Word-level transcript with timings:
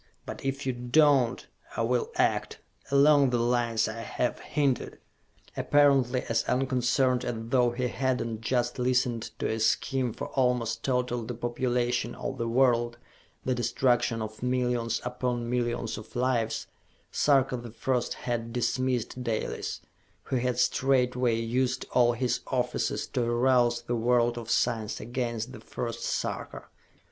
But 0.25 0.43
if 0.43 0.65
you 0.65 0.73
do 0.73 0.99
not, 1.01 1.45
I 1.77 1.83
will 1.83 2.09
act... 2.15 2.57
along 2.89 3.29
the 3.29 3.37
lines 3.37 3.87
I 3.87 3.99
have 4.01 4.39
hinted!" 4.39 4.97
Apparently 5.55 6.23
as 6.27 6.43
unconcerned 6.45 7.23
as 7.23 7.35
though 7.37 7.69
he 7.69 7.87
had 7.87 8.19
not 8.19 8.41
just 8.41 8.79
listened 8.79 9.29
to 9.37 9.47
a 9.47 9.59
scheme 9.59 10.11
for 10.11 10.29
almost 10.29 10.83
total 10.83 11.21
depopulation 11.21 12.15
of 12.15 12.39
the 12.39 12.47
world, 12.47 12.97
the 13.45 13.53
destruction 13.53 14.23
of 14.23 14.41
millions 14.41 15.01
upon 15.05 15.47
millions 15.47 15.99
of 15.99 16.15
lives, 16.15 16.65
Sarka 17.11 17.55
the 17.55 17.69
First 17.69 18.15
had 18.15 18.51
dismissed 18.51 19.23
Dalis 19.23 19.81
who 20.23 20.37
had 20.37 20.57
straightway 20.57 21.35
used 21.39 21.85
all 21.91 22.13
his 22.13 22.39
offices 22.47 23.05
to 23.09 23.23
arouse 23.23 23.83
the 23.83 23.95
world 23.95 24.39
of 24.39 24.49
science 24.49 24.99
against 24.99 25.51
the 25.51 25.59
first 25.59 25.99
Sarka. 26.03 26.63